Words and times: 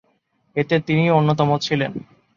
এতে 0.55 0.75
তিনিও 0.87 1.17
অন্যতম 1.17 1.49
ছিলেন। 1.57 1.91